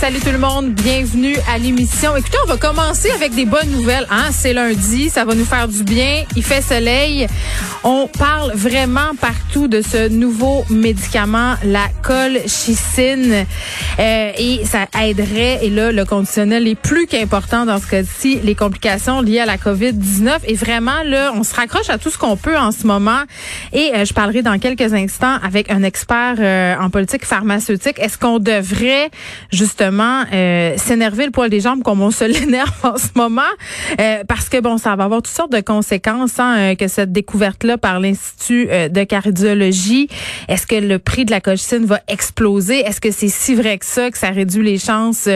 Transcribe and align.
Salut 0.00 0.20
tout 0.20 0.32
le 0.32 0.38
monde, 0.38 0.70
bienvenue 0.70 1.36
à 1.46 1.58
l'émission. 1.58 2.16
Écoutez, 2.16 2.38
on 2.46 2.48
va 2.48 2.56
commencer 2.56 3.10
avec 3.10 3.34
des 3.34 3.44
bonnes 3.44 3.68
nouvelles. 3.70 4.06
Hein? 4.08 4.30
C'est 4.30 4.54
lundi, 4.54 5.10
ça 5.10 5.26
va 5.26 5.34
nous 5.34 5.44
faire 5.44 5.68
du 5.68 5.84
bien. 5.84 6.24
Il 6.36 6.42
fait 6.42 6.62
soleil. 6.62 7.26
On 7.84 8.06
parle 8.06 8.52
vraiment 8.54 9.14
partout 9.20 9.68
de 9.68 9.82
ce 9.82 10.08
nouveau 10.08 10.64
médicament, 10.70 11.56
la 11.64 11.88
colchicine, 12.02 13.44
euh, 13.98 14.32
et 14.38 14.64
ça 14.64 14.86
aiderait. 15.02 15.58
Et 15.66 15.68
là, 15.68 15.92
le 15.92 16.06
conditionnel 16.06 16.66
est 16.66 16.76
plus 16.76 17.06
qu'important 17.06 17.66
dans 17.66 17.78
ce 17.78 17.86
cas-ci, 17.86 18.40
les 18.42 18.54
complications 18.54 19.20
liées 19.20 19.40
à 19.40 19.46
la 19.46 19.58
COVID-19. 19.58 20.38
Et 20.46 20.54
vraiment, 20.54 21.02
là, 21.04 21.32
on 21.36 21.42
se 21.42 21.54
raccroche 21.54 21.90
à 21.90 21.98
tout 21.98 22.08
ce 22.08 22.16
qu'on 22.16 22.38
peut 22.38 22.56
en 22.56 22.72
ce 22.72 22.86
moment. 22.86 23.20
Et 23.74 23.92
euh, 23.94 24.06
je 24.06 24.14
parlerai 24.14 24.40
dans 24.40 24.58
quelques 24.58 24.94
instants 24.94 25.36
avec 25.42 25.70
un 25.70 25.82
expert 25.82 26.36
euh, 26.38 26.74
en 26.80 26.88
politique 26.88 27.26
pharmaceutique. 27.26 27.98
Est-ce 27.98 28.16
qu'on 28.16 28.38
devrait 28.38 29.10
justement 29.52 29.89
euh, 29.98 30.76
s'énerver 30.76 31.24
le 31.24 31.30
poil 31.30 31.50
des 31.50 31.60
jambes 31.60 31.82
comme 31.82 32.00
on 32.00 32.10
se 32.10 32.24
l'énerve 32.40 32.72
en 32.82 32.96
ce 32.96 33.08
moment, 33.14 33.42
euh, 34.00 34.24
parce 34.26 34.48
que 34.48 34.60
bon, 34.60 34.78
ça 34.78 34.96
va 34.96 35.04
avoir 35.04 35.22
toutes 35.22 35.34
sortes 35.34 35.52
de 35.52 35.60
conséquences 35.60 36.38
hein, 36.38 36.56
euh, 36.58 36.74
que 36.74 36.88
cette 36.88 37.12
découverte-là 37.12 37.78
par 37.78 38.00
l'Institut 38.00 38.66
de 38.66 39.04
cardiologie. 39.04 40.08
Est-ce 40.48 40.66
que 40.66 40.74
le 40.74 40.98
prix 40.98 41.24
de 41.24 41.30
la 41.30 41.40
colchicine 41.40 41.84
va 41.84 42.00
exploser? 42.08 42.80
Est-ce 42.80 43.00
que 43.00 43.10
c'est 43.10 43.28
si 43.28 43.54
vrai 43.54 43.78
que 43.78 43.84
ça 43.84 44.10
que 44.10 44.18
ça 44.18 44.30
réduit 44.30 44.64
les 44.64 44.78
chances 44.78 45.28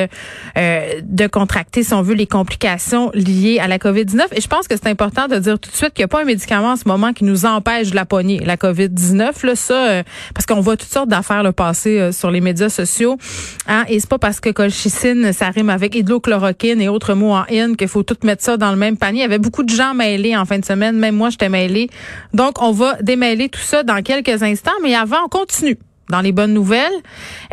de 0.56 1.26
contracter, 1.26 1.82
si 1.82 1.94
on 1.94 2.02
veut, 2.02 2.14
les 2.14 2.26
complications 2.26 3.10
liées 3.14 3.58
à 3.60 3.68
la 3.68 3.78
COVID-19 3.78 4.26
Et 4.32 4.40
je 4.40 4.48
pense 4.48 4.68
que 4.68 4.76
c'est 4.76 4.88
important 4.88 5.28
de 5.28 5.36
dire 5.36 5.58
tout 5.58 5.70
de 5.70 5.76
suite 5.76 5.94
qu'il 5.94 6.02
n'y 6.02 6.06
a 6.06 6.08
pas 6.08 6.22
un 6.22 6.24
médicament 6.24 6.72
en 6.72 6.76
ce 6.76 6.86
moment 6.86 7.12
qui 7.12 7.24
nous 7.24 7.46
empêche 7.46 7.90
de 7.90 7.96
la 7.96 8.04
pogner, 8.04 8.40
la 8.40 8.56
COVID-19. 8.56 9.46
Là, 9.46 9.56
ça, 9.56 10.02
parce 10.34 10.46
qu'on 10.46 10.60
voit 10.60 10.76
toutes 10.76 10.92
sortes 10.92 11.08
d'affaires 11.08 11.42
le 11.42 11.52
passer 11.52 12.12
sur 12.12 12.30
les 12.30 12.40
médias 12.40 12.68
sociaux. 12.68 13.18
Hein, 13.66 13.84
et 13.88 14.00
c'est 14.00 14.08
pas 14.08 14.18
parce 14.18 14.40
que 14.44 14.50
colchicine, 14.50 15.32
ça 15.32 15.48
rime 15.48 15.70
avec 15.70 15.94
hydrochloroquine 15.94 16.80
et 16.82 16.88
autres 16.88 17.14
mots 17.14 17.32
en 17.32 17.44
in, 17.50 17.74
qu'il 17.74 17.88
faut 17.88 18.02
tout 18.02 18.18
mettre 18.24 18.42
ça 18.42 18.58
dans 18.58 18.70
le 18.70 18.76
même 18.76 18.98
panier. 18.98 19.20
Il 19.20 19.22
y 19.22 19.24
avait 19.24 19.38
beaucoup 19.38 19.62
de 19.62 19.70
gens 19.70 19.94
mêlés 19.94 20.36
en 20.36 20.44
fin 20.44 20.58
de 20.58 20.64
semaine. 20.64 20.98
Même 20.98 21.16
moi, 21.16 21.30
j'étais 21.30 21.48
mêlée. 21.48 21.88
Donc, 22.34 22.60
on 22.60 22.70
va 22.70 22.96
démêler 23.00 23.48
tout 23.48 23.60
ça 23.60 23.82
dans 23.82 24.02
quelques 24.02 24.42
instants. 24.42 24.72
Mais 24.82 24.94
avant, 24.94 25.16
on 25.24 25.28
continue 25.28 25.78
dans 26.10 26.20
les 26.20 26.32
bonnes 26.32 26.52
nouvelles. 26.52 26.92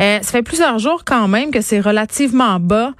Euh, 0.02 0.18
ça 0.20 0.30
fait 0.30 0.42
plusieurs 0.42 0.78
jours 0.78 1.04
quand 1.06 1.28
même 1.28 1.50
que 1.50 1.62
c'est 1.62 1.80
relativement 1.80 2.60
bas 2.60 2.92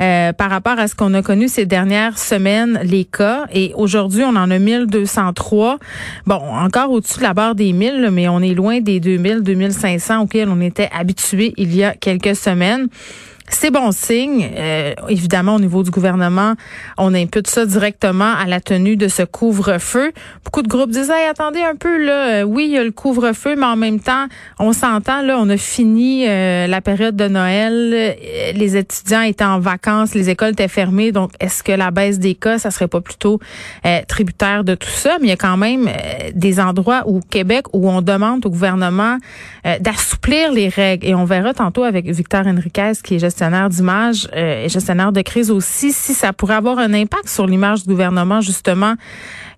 euh, 0.00 0.32
par 0.32 0.48
rapport 0.48 0.78
à 0.78 0.86
ce 0.86 0.94
qu'on 0.94 1.12
a 1.14 1.22
connu 1.22 1.48
ces 1.48 1.66
dernières 1.66 2.18
semaines, 2.18 2.78
les 2.84 3.04
cas. 3.04 3.46
Et 3.52 3.72
aujourd'hui, 3.74 4.22
on 4.22 4.36
en 4.36 4.48
a 4.48 4.58
1203. 4.60 5.78
Bon, 6.26 6.36
encore 6.36 6.92
au-dessus 6.92 7.18
de 7.18 7.24
la 7.24 7.34
barre 7.34 7.56
des 7.56 7.72
1000, 7.72 8.10
mais 8.12 8.28
on 8.28 8.40
est 8.40 8.54
loin 8.54 8.80
des 8.80 9.00
2000, 9.00 9.42
2500 9.42 10.20
auxquels 10.20 10.48
on 10.48 10.60
était 10.60 10.88
habitué 10.96 11.52
il 11.56 11.74
y 11.74 11.82
a 11.82 11.94
quelques 11.94 12.36
semaines. 12.36 12.86
C'est 13.52 13.72
bon 13.72 13.90
signe. 13.90 14.48
Euh, 14.56 14.94
évidemment, 15.08 15.56
au 15.56 15.60
niveau 15.60 15.82
du 15.82 15.90
gouvernement, 15.90 16.54
on 16.96 17.12
impute 17.14 17.48
ça 17.48 17.66
directement 17.66 18.32
à 18.32 18.46
la 18.46 18.60
tenue 18.60 18.96
de 18.96 19.08
ce 19.08 19.24
couvre-feu. 19.24 20.12
Beaucoup 20.44 20.62
de 20.62 20.68
groupes 20.68 20.90
disent 20.90 21.10
hey, 21.10 21.28
attendez 21.28 21.60
un 21.62 21.74
peu 21.74 22.02
là, 22.02 22.12
euh, 22.12 22.42
oui, 22.44 22.66
il 22.66 22.70
y 22.70 22.78
a 22.78 22.84
le 22.84 22.92
couvre-feu, 22.92 23.56
mais 23.56 23.66
en 23.66 23.76
même 23.76 23.98
temps, 23.98 24.26
on 24.60 24.72
s'entend 24.72 25.22
là, 25.22 25.36
on 25.38 25.48
a 25.50 25.56
fini 25.56 26.28
euh, 26.28 26.68
la 26.68 26.80
période 26.80 27.16
de 27.16 27.26
Noël, 27.26 28.16
les 28.54 28.76
étudiants 28.76 29.22
étaient 29.22 29.44
en 29.44 29.58
vacances, 29.58 30.14
les 30.14 30.30
écoles 30.30 30.52
étaient 30.52 30.68
fermées, 30.68 31.10
donc 31.10 31.32
est-ce 31.40 31.64
que 31.64 31.72
la 31.72 31.90
baisse 31.90 32.20
des 32.20 32.36
cas, 32.36 32.58
ça 32.58 32.70
serait 32.70 32.88
pas 32.88 33.00
plutôt 33.00 33.40
tributaire 34.06 34.62
de 34.62 34.74
tout 34.74 34.88
ça? 34.88 35.16
Mais 35.20 35.26
il 35.26 35.30
y 35.30 35.32
a 35.32 35.36
quand 35.36 35.56
même 35.56 35.88
des 36.34 36.60
endroits 36.60 37.06
au 37.06 37.20
Québec 37.20 37.66
où 37.72 37.90
on 37.90 38.00
demande 38.00 38.46
au 38.46 38.50
gouvernement 38.50 39.18
d'assouplir 39.80 40.52
les 40.52 40.68
règles. 40.68 41.06
Et 41.06 41.14
on 41.14 41.24
verra 41.24 41.52
tantôt 41.52 41.82
avec 41.82 42.06
Victor 42.06 42.46
Henriquez 42.46 42.92
qui 43.02 43.16
est 43.16 43.18
gestionnaire 43.18 43.39
d'image 43.68 44.28
euh, 44.34 44.64
et 44.64 44.68
gestionnaire 44.68 45.12
de 45.12 45.22
crise 45.22 45.50
aussi, 45.50 45.92
si 45.92 46.14
ça 46.14 46.32
pourrait 46.32 46.54
avoir 46.54 46.78
un 46.78 46.92
impact 46.92 47.28
sur 47.28 47.46
l'image 47.46 47.82
du 47.82 47.88
gouvernement, 47.88 48.40
justement, 48.40 48.94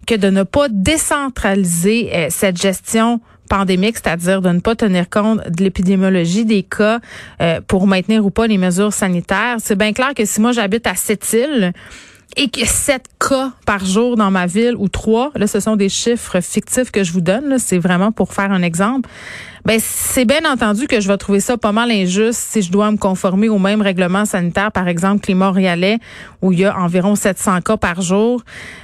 que 0.07 0.15
de 0.15 0.31
ne 0.31 0.43
pas 0.43 0.69
décentraliser 0.69 2.11
euh, 2.15 2.27
cette 2.31 2.61
gestion 2.61 3.21
pandémique, 3.49 3.97
c'est-à-dire 3.97 4.41
de 4.41 4.51
ne 4.51 4.61
pas 4.61 4.75
tenir 4.75 5.11
compte 5.11 5.41
de 5.49 5.63
l'épidémiologie 5.63 6.45
des 6.45 6.63
cas 6.63 7.01
euh, 7.41 7.61
pour 7.67 7.87
maintenir 7.87 8.25
ou 8.25 8.31
pas 8.31 8.47
les 8.47 8.59
mesures 8.59 8.93
sanitaires. 8.93 9.57
C'est 9.59 9.77
bien 9.77 9.93
clair 9.93 10.15
que 10.15 10.25
si 10.25 10.41
moi 10.41 10.53
j'habite 10.53 10.87
à 10.87 10.95
Sept-Îles, 10.95 11.73
et 12.37 12.49
que 12.49 12.65
7 12.65 13.05
cas 13.19 13.53
par 13.67 13.85
jour 13.85 14.17
dans 14.17 14.31
ma 14.31 14.47
ville 14.47 14.75
ou 14.77 14.89
3, 14.89 15.33
là 15.35 15.47
ce 15.47 15.61
sont 15.61 15.77
des 15.77 15.89
chiffres 15.89 16.41
fictifs 16.41 16.91
que 16.91 17.05
je 17.05 17.13
vous 17.13 17.21
donne, 17.21 17.59
c'est 17.59 17.79
vraiment 17.79 18.13
pour 18.13 18.33
faire 18.33 18.53
un 18.53 18.63
exemple. 18.63 19.09
Ben 19.65 19.79
c'est 19.81 20.25
bien 20.25 20.41
entendu 20.51 20.89
que 20.89 21.01
je 21.01 21.07
vais 21.07 21.17
trouver 21.17 21.39
ça 21.39 21.57
pas 21.57 21.71
mal 21.71 21.93
injuste 21.93 22.41
si 22.41 22.63
je 22.63 22.73
dois 22.73 22.91
me 22.91 22.97
conformer 22.97 23.49
au 23.49 23.61
même 23.61 23.81
règlement 23.81 24.25
sanitaire, 24.25 24.73
par 24.73 24.89
exemple, 24.89 25.21
que 25.21 25.29
les 25.29 25.35
Montréalais, 25.35 25.99
où 26.41 26.53
il 26.53 26.61
y 26.61 26.65
a 26.65 26.77
environ 26.77 27.15
700 27.15 27.61
cas 27.61 27.77
par 27.77 28.03
jour. 28.03 28.43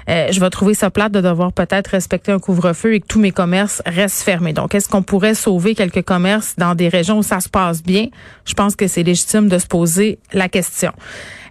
Euh, 0.08 0.28
je 0.30 0.38
vais 0.38 0.50
trouver 0.50 0.74
ça 0.74 0.90
plate 0.90 1.10
de 1.10 1.20
devoir 1.20 1.52
peut-être 1.52 1.88
respecter 1.88 2.30
un 2.30 2.38
couvre-feu 2.38 2.94
et 2.94 3.00
que 3.00 3.06
tous 3.08 3.18
mes 3.18 3.32
commerces 3.32 3.82
restent 3.86 4.22
fermés. 4.22 4.52
Donc, 4.52 4.72
est-ce 4.76 4.88
qu'on 4.88 5.02
pourrait 5.02 5.34
sauver 5.34 5.74
quelques 5.74 6.02
commerces 6.02 6.54
dans 6.58 6.76
des 6.76 6.88
régions 6.88 7.18
où 7.18 7.22
ça 7.24 7.40
se 7.40 7.48
passe 7.48 7.82
bien? 7.82 8.06
Je 8.44 8.54
pense 8.54 8.76
que 8.76 8.86
c'est 8.86 9.02
légitime 9.02 9.48
de 9.48 9.58
se 9.58 9.66
poser 9.66 10.20
la 10.32 10.48
question. 10.48 10.92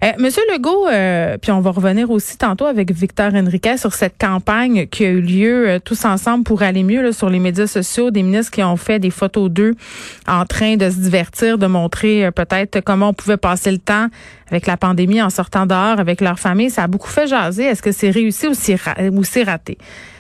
Euh, 0.04 0.12
Monsieur 0.20 0.44
Legault, 0.54 0.88
euh, 0.88 1.38
puis 1.42 1.52
on 1.52 1.60
va 1.60 1.72
revenir 1.72 2.12
aussi 2.12 2.38
tantôt 2.38 2.66
avec 2.66 2.92
Victor 2.92 3.34
Henriquet 3.34 3.78
sur 3.78 3.94
cette 3.94 4.18
campagne 4.20 4.86
qui 4.88 5.06
a 5.06 5.10
eu 5.10 5.22
lieu 5.22 5.68
euh, 5.68 5.80
tous 5.80 6.06
ensemble 6.06 6.44
pour 6.44 6.62
aller 6.62 6.84
mieux 6.84 7.12
sur 7.12 7.30
les 7.30 7.40
médias 7.40 7.68
sociaux, 7.68 8.12
des 8.12 8.22
ministres 8.22 8.52
qui 8.52 8.64
ont 8.64 8.78
fait 8.78 9.00
des 9.00 9.10
photos 9.10 9.50
d'eux 9.50 9.74
en 10.28 10.46
train 10.46 10.76
de 10.76 10.90
se 10.90 10.98
divertir, 10.98 11.58
de 11.58 11.66
montrer 11.66 12.26
euh, 12.26 12.32
peut-être 12.32 12.82
comment 12.82 13.10
on 13.10 13.14
pouvait 13.14 13.38
passer 13.38 13.72
le 13.72 13.80
temps 13.80 14.08
avec 14.50 14.68
la 14.68 14.78
pandémie 14.78 15.22
en 15.22 15.32
sortant 15.32 15.66
dehors 15.66 16.00
avec 16.00 16.22
leur 16.22 16.38
famille. 16.38 16.70
Ça 16.70 16.84
a 16.84 16.88
beaucoup 16.88 17.10
fait 17.10 17.28
jaser. 17.28 17.64
Est-ce 17.64 17.82
que 17.82 17.92
c'est 17.92 18.12
réussi 18.12 18.48
ou 18.48 18.54
c'est 18.54 19.44
raté? 19.44 19.78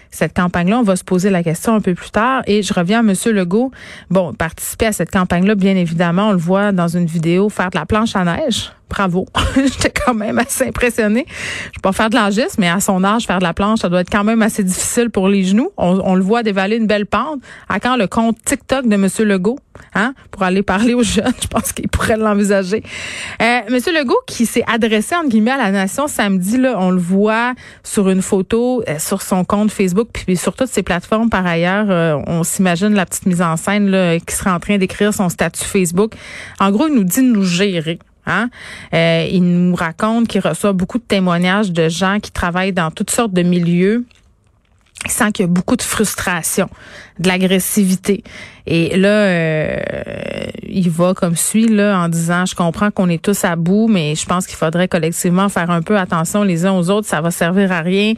cette 0.09 0.35
campagne-là. 0.35 0.79
On 0.79 0.83
va 0.83 0.95
se 0.95 1.03
poser 1.03 1.29
la 1.29 1.44
question 1.44 1.75
un 1.75 1.81
peu 1.81 1.94
plus 1.94 2.09
tard. 2.09 2.41
Et 2.47 2.63
je 2.63 2.73
reviens 2.73 2.99
à 2.99 3.11
M. 3.11 3.13
Legault. 3.33 3.71
Bon, 4.09 4.33
participer 4.33 4.88
à 4.88 4.91
cette 4.91 5.11
campagne-là, 5.11 5.55
bien 5.55 5.75
évidemment, 5.75 6.29
on 6.29 6.31
le 6.31 6.38
voit 6.38 6.71
dans 6.71 6.88
une 6.88 7.05
vidéo, 7.05 7.49
faire 7.49 7.69
de 7.69 7.77
la 7.77 7.85
planche 7.85 8.15
à 8.15 8.23
neige 8.23 8.71
bravo. 8.90 9.25
J'étais 9.56 9.92
quand 9.92 10.14
même 10.14 10.40
assez 10.40 10.68
impressionnée. 10.68 11.25
Je 11.28 11.75
peux 11.75 11.81
pas 11.81 11.92
faire 11.92 12.09
de 12.09 12.16
l'angis, 12.16 12.42
mais 12.58 12.70
à 12.70 12.80
son 12.80 13.03
âge, 13.03 13.25
faire 13.25 13.40
de 13.40 13.44
la 13.44 13.53
planche, 13.53 13.80
ça 13.80 13.90
doit 13.90 14.02
être 14.02 14.09
quand 14.09 14.24
même 14.24 14.42
assez 14.42 14.64
difficile 14.64 15.09
pour 15.09 15.28
les 15.28 15.44
genoux. 15.44 15.72
On, 15.78 16.16
le 16.16 16.22
voit 16.22 16.44
dévaler 16.44 16.78
une 16.78 16.88
belle 16.88 17.06
pente. 17.06 17.40
À 17.70 17.80
quand 17.80 17.96
le 17.96 18.08
compte 18.08 18.38
TikTok 18.46 18.88
de 18.88 18.96
M. 18.96 19.08
Legault, 19.28 19.59
hein, 19.94 20.14
pour 20.31 20.44
aller 20.44 20.63
parler 20.63 20.94
aux 20.94 21.04
jeunes, 21.04 21.34
je 21.42 21.48
pense 21.48 21.74
qu'il 21.74 21.88
pourrait 21.88 22.18
l'envisager. 22.18 22.84
Euh, 23.42 23.60
M. 23.68 23.80
Legault 23.94 24.19
qui 24.25 24.45
s'est 24.45 24.63
adressé, 24.68 25.16
entre 25.16 25.30
guillemets, 25.30 25.51
à 25.51 25.57
la 25.57 25.72
nation 25.72 26.07
samedi, 26.07 26.57
là, 26.57 26.75
on 26.78 26.90
le 26.90 27.00
voit 27.00 27.54
sur 27.83 28.10
une 28.10 28.22
photo, 28.22 28.83
euh, 28.88 29.00
sur 29.00 29.22
son 29.22 29.44
compte 29.44 29.72
Facebook, 29.72 30.10
puis 30.13 30.38
sur 30.38 30.56
toutes 30.56 30.69
ses 30.69 30.83
plateformes 30.83 31.30
par 31.30 31.45
ailleurs. 31.45 31.88
Euh, 31.90 32.18
on 32.28 32.44
s'imagine 32.44 32.94
la 32.94 33.06
petite 33.06 33.25
mise 33.25 33.42
en 33.42 33.57
scène 33.57 33.90
là, 33.90 34.19
qui 34.19 34.36
sera 34.36 34.56
en 34.56 34.60
train 34.60 34.78
d'écrire 34.78 35.13
son 35.13 35.30
statut 35.30 35.66
Facebook. 35.66 36.13
En 36.60 36.72
gros, 36.72 36.88
il 36.88 36.95
nous 36.95 37.04
dit 37.04 37.22
de 37.22 37.28
nous 37.28 37.44
gérer. 37.44 38.00
Hein? 38.27 38.50
Euh, 38.94 39.27
il 39.31 39.44
nous 39.44 39.75
raconte 39.75 40.27
qu'il 40.27 40.41
reçoit 40.41 40.74
beaucoup 40.74 41.00
de 41.00 41.03
témoignages 41.03 41.71
de 41.71 41.89
gens 41.89 42.19
qui 42.21 42.31
travaillent 42.31 42.74
dans 42.74 42.91
toutes 42.91 43.09
sortes 43.09 43.33
de 43.33 43.41
milieux. 43.41 44.06
Il 45.06 45.12
sent 45.12 45.31
qu'il 45.31 45.44
y 45.45 45.50
a 45.50 45.51
beaucoup 45.51 45.75
de 45.75 45.81
frustration, 45.81 46.69
de 47.19 47.27
l'agressivité. 47.27 48.24
Et 48.69 48.98
là, 48.98 49.08
euh, 49.08 49.78
il 50.68 50.90
va 50.90 51.14
comme 51.14 51.38
suit 51.38 51.68
là 51.68 51.98
en 51.98 52.10
disant 52.10 52.46
je 52.46 52.54
comprends 52.54 52.92
qu'on 52.92 53.08
est 53.08 53.22
tous 53.22 53.46
à 53.46 53.56
bout, 53.56 53.88
mais 53.88 54.14
je 54.16 54.25
pense 54.25 54.46
qu'il 54.46 54.58
faudrait 54.58 54.90
collectivement 54.90 55.48
faire 55.48 55.72
un 55.72 55.81
peu 55.81 55.98
attention 55.98 56.44
les 56.44 56.66
uns 56.66 56.74
aux 56.74 56.90
autres. 56.90 57.08
Ça 57.08 57.22
va 57.22 57.31
servir 57.31 57.72
à 57.72 57.80
rien 57.80 58.14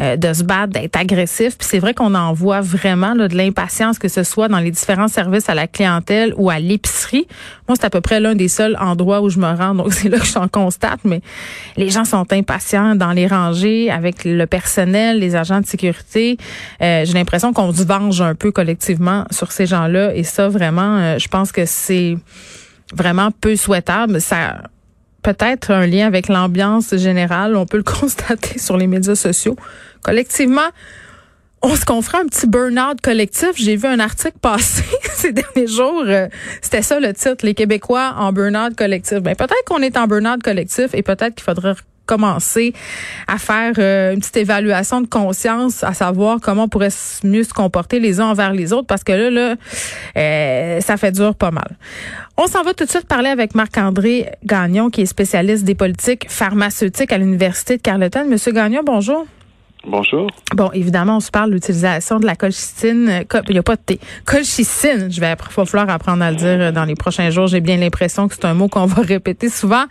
euh, 0.00 0.16
de 0.16 0.32
se 0.34 0.42
battre, 0.42 0.74
d'être 0.74 0.96
agressif. 0.96 1.56
Puis 1.56 1.66
c'est 1.70 1.78
vrai 1.78 1.94
qu'on 1.94 2.14
en 2.14 2.34
voit 2.34 2.60
vraiment 2.60 3.14
là, 3.14 3.28
de 3.28 3.36
l'impatience, 3.36 3.98
que 3.98 4.08
ce 4.08 4.24
soit 4.24 4.48
dans 4.48 4.58
les 4.58 4.70
différents 4.70 5.08
services 5.08 5.48
à 5.48 5.54
la 5.54 5.66
clientèle 5.66 6.34
ou 6.36 6.50
à 6.50 6.58
l'épicerie. 6.58 7.26
Moi, 7.66 7.76
c'est 7.80 7.86
à 7.86 7.90
peu 7.90 8.02
près 8.02 8.20
l'un 8.20 8.34
des 8.34 8.48
seuls 8.48 8.76
endroits 8.78 9.22
où 9.22 9.30
je 9.30 9.38
me 9.38 9.46
rends, 9.46 9.74
donc 9.74 9.92
c'est 9.94 10.10
là 10.10 10.18
que 10.18 10.26
j'en 10.26 10.48
constate. 10.48 11.00
Mais 11.04 11.22
les 11.78 11.88
gens 11.88 12.04
sont 12.04 12.30
impatients 12.30 12.94
dans 12.94 13.12
les 13.12 13.26
rangées 13.26 13.90
avec 13.90 14.24
le 14.26 14.44
personnel, 14.46 15.18
les 15.18 15.34
agents 15.34 15.62
de 15.62 15.66
sécurité. 15.66 16.36
Euh, 16.82 17.04
J'ai 17.06 17.14
l'impression 17.14 17.54
qu'on 17.54 17.72
se 17.72 17.84
venge 17.84 18.20
un 18.20 18.34
peu 18.34 18.52
collectivement 18.52 19.24
sur 19.30 19.50
ces 19.50 19.64
gens-là. 19.64 19.93
Et 20.14 20.24
ça, 20.24 20.48
vraiment, 20.48 20.98
euh, 20.98 21.18
je 21.18 21.28
pense 21.28 21.52
que 21.52 21.64
c'est 21.66 22.16
vraiment 22.92 23.30
peu 23.30 23.56
souhaitable. 23.56 24.20
Ça 24.20 24.62
peut-être 25.22 25.72
un 25.72 25.86
lien 25.86 26.06
avec 26.06 26.28
l'ambiance 26.28 26.94
générale. 26.96 27.56
On 27.56 27.66
peut 27.66 27.78
le 27.78 27.82
constater 28.00 28.58
sur 28.58 28.76
les 28.76 28.86
médias 28.86 29.16
sociaux. 29.16 29.56
Collectivement, 30.02 30.68
on 31.62 31.74
se 31.74 31.84
confronte 31.84 32.24
un 32.24 32.26
petit 32.26 32.46
burn-out 32.46 33.00
collectif. 33.00 33.52
J'ai 33.56 33.76
vu 33.76 33.88
un 33.88 33.98
article 33.98 34.38
passer 34.40 34.84
ces 35.14 35.32
derniers 35.32 35.66
jours. 35.66 36.04
Euh, 36.06 36.28
c'était 36.60 36.82
ça 36.82 37.00
le 37.00 37.12
titre, 37.12 37.44
les 37.44 37.54
Québécois 37.54 38.14
en 38.18 38.32
burn-out 38.32 38.76
collectif. 38.76 39.18
Ben, 39.20 39.34
peut-être 39.34 39.64
qu'on 39.66 39.82
est 39.82 39.96
en 39.96 40.06
burn-out 40.06 40.42
collectif 40.42 40.90
et 40.92 41.02
peut-être 41.02 41.34
qu'il 41.34 41.44
faudrait 41.44 41.74
commencer 42.06 42.72
à 43.26 43.38
faire 43.38 43.72
euh, 43.78 44.12
une 44.12 44.20
petite 44.20 44.36
évaluation 44.36 45.00
de 45.00 45.06
conscience, 45.06 45.84
à 45.84 45.94
savoir 45.94 46.40
comment 46.40 46.64
on 46.64 46.68
pourrait 46.68 46.92
mieux 47.22 47.44
se 47.44 47.52
comporter 47.52 48.00
les 48.00 48.20
uns 48.20 48.26
envers 48.26 48.52
les 48.52 48.72
autres, 48.72 48.86
parce 48.86 49.04
que 49.04 49.12
là, 49.12 49.30
là, 49.30 49.54
euh, 50.16 50.80
ça 50.80 50.96
fait 50.96 51.12
dur 51.12 51.34
pas 51.34 51.50
mal. 51.50 51.76
On 52.36 52.46
s'en 52.46 52.62
va 52.62 52.74
tout 52.74 52.84
de 52.84 52.90
suite 52.90 53.06
parler 53.06 53.28
avec 53.28 53.54
Marc-André 53.54 54.32
Gagnon, 54.44 54.90
qui 54.90 55.02
est 55.02 55.06
spécialiste 55.06 55.64
des 55.64 55.74
politiques 55.74 56.26
pharmaceutiques 56.28 57.12
à 57.12 57.18
l'Université 57.18 57.76
de 57.76 57.82
Carleton. 57.82 58.26
Monsieur 58.28 58.52
Gagnon, 58.52 58.82
bonjour. 58.84 59.26
Bonjour. 59.86 60.30
Bon, 60.54 60.70
évidemment, 60.72 61.18
on 61.18 61.20
se 61.20 61.30
parle 61.30 61.50
de 61.50 61.54
l'utilisation 61.54 62.18
de 62.18 62.24
la 62.24 62.36
colchicine. 62.36 63.08
Euh, 63.08 63.40
il 63.48 63.52
n'y 63.52 63.58
a 63.58 63.62
pas 63.62 63.76
de 63.76 63.82
thé. 63.82 64.00
Colchicine, 64.24 65.10
je 65.10 65.20
vais 65.20 65.34
il 65.34 65.54
va 65.54 65.64
falloir 65.66 65.90
apprendre 65.90 66.22
à 66.24 66.30
le 66.30 66.36
dire 66.36 66.60
euh, 66.60 66.72
dans 66.72 66.84
les 66.84 66.94
prochains 66.94 67.28
jours. 67.30 67.48
J'ai 67.48 67.60
bien 67.60 67.76
l'impression 67.76 68.26
que 68.26 68.34
c'est 68.34 68.46
un 68.46 68.54
mot 68.54 68.68
qu'on 68.68 68.86
va 68.86 69.02
répéter 69.06 69.50
souvent. 69.50 69.84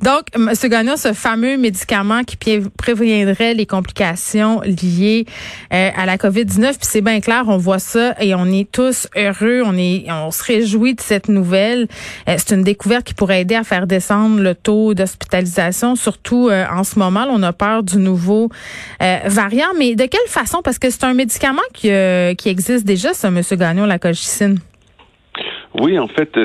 Donc, 0.00 0.22
M. 0.34 0.52
Gagnon, 0.68 0.96
ce 0.96 1.12
fameux 1.12 1.56
médicament 1.56 2.22
qui 2.22 2.36
préviendrait 2.76 3.54
les 3.54 3.66
complications 3.66 4.60
liées 4.60 5.26
euh, 5.72 5.90
à 5.96 6.06
la 6.06 6.16
COVID-19, 6.18 6.60
puis 6.60 6.76
c'est 6.82 7.00
bien 7.00 7.20
clair, 7.20 7.44
on 7.48 7.56
voit 7.56 7.80
ça 7.80 8.14
et 8.20 8.34
on 8.34 8.46
est 8.46 8.70
tous 8.70 9.08
heureux, 9.16 9.62
on 9.64 9.76
est, 9.76 10.06
on 10.10 10.30
se 10.30 10.44
réjouit 10.44 10.94
de 10.94 11.00
cette 11.00 11.28
nouvelle. 11.28 11.88
c'est 12.26 12.52
une 12.52 12.62
découverte 12.62 13.04
qui 13.04 13.14
pourrait 13.14 13.40
aider 13.40 13.54
à 13.54 13.64
faire 13.64 13.86
descendre 13.86 14.40
le 14.40 14.54
taux 14.54 14.94
d'hospitalisation, 14.94 15.96
surtout 15.96 16.50
en 16.50 16.84
ce 16.84 16.98
moment. 16.98 17.26
on 17.28 17.42
a 17.42 17.52
peur 17.52 17.82
du 17.82 17.98
nouveau 17.98 18.50
variant, 19.32 19.72
mais 19.78 19.94
de 19.94 20.04
quelle 20.04 20.28
façon? 20.28 20.60
Parce 20.62 20.78
que 20.78 20.90
c'est 20.90 21.04
un 21.04 21.14
médicament 21.14 21.62
qui, 21.72 21.90
euh, 21.90 22.34
qui 22.34 22.48
existe 22.48 22.86
déjà, 22.86 23.12
ça, 23.14 23.28
M. 23.28 23.40
Gagnon, 23.52 23.86
la 23.86 23.98
colchicine. 23.98 24.58
Oui, 25.80 25.98
en 25.98 26.06
fait, 26.06 26.38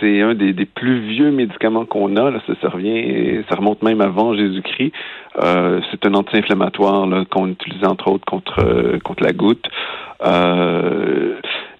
c'est 0.00 0.22
un 0.22 0.34
des, 0.34 0.54
plus 0.66 1.00
vieux 1.00 1.32
médicaments 1.32 1.84
qu'on 1.84 2.14
a. 2.16 2.30
Là, 2.30 2.40
ça, 2.62 2.68
revient, 2.68 3.42
ça 3.50 3.56
remonte 3.56 3.82
même 3.82 4.00
avant 4.00 4.36
Jésus-Christ. 4.36 4.92
Euh, 5.42 5.80
c'est 5.90 6.06
un 6.06 6.14
anti-inflammatoire 6.14 7.08
qu'on 7.28 7.48
utilise 7.48 7.84
entre 7.84 8.08
autres 8.08 8.24
contre 8.24 8.60
euh, 8.60 8.98
contre 9.00 9.24
la 9.24 9.32
goutte. 9.32 9.66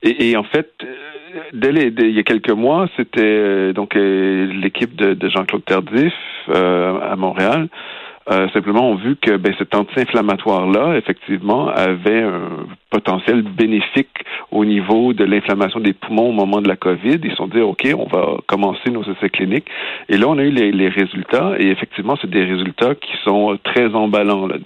et, 0.02 0.36
en 0.36 0.42
fait, 0.42 0.72
dès, 1.52 1.70
il 1.70 2.10
y 2.16 2.18
a 2.18 2.24
quelques 2.24 2.50
mois, 2.50 2.88
c'était 2.96 3.72
donc 3.72 3.94
l'équipe 3.94 4.96
de, 4.96 5.14
de 5.14 5.28
Jean-Claude 5.28 5.64
Tardif 5.64 6.14
à 6.52 7.14
Montréal 7.16 7.68
euh, 8.28 8.48
simplement 8.50 8.90
ont 8.90 8.96
vu 8.96 9.16
que 9.16 9.36
ben, 9.36 9.54
cet 9.56 9.74
anti-inflammatoire-là, 9.74 10.96
effectivement, 10.96 11.68
avait 11.68 12.22
un 12.22 12.66
potentiel 12.90 13.42
bénéfique 13.42 14.24
au 14.50 14.64
niveau 14.64 15.12
de 15.12 15.24
l'inflammation 15.24 15.80
des 15.80 15.92
poumons 15.92 16.30
au 16.30 16.32
moment 16.32 16.60
de 16.60 16.68
la 16.68 16.76
COVID. 16.76 17.20
Ils 17.22 17.30
se 17.30 17.36
sont 17.36 17.46
dit, 17.46 17.60
OK, 17.60 17.86
on 17.96 18.06
va 18.06 18.38
commencer 18.46 18.90
nos 18.90 19.04
essais 19.04 19.28
cliniques. 19.28 19.68
Et 20.08 20.16
là, 20.16 20.26
on 20.28 20.38
a 20.38 20.42
eu 20.42 20.50
les, 20.50 20.72
les 20.72 20.88
résultats, 20.88 21.54
et 21.58 21.68
effectivement, 21.68 22.16
c'est 22.20 22.30
des 22.30 22.44
résultats 22.44 22.94
qui 22.94 23.12
sont 23.22 23.58
très 23.62 23.94
emballants. 23.94 24.46
Là. 24.46 24.56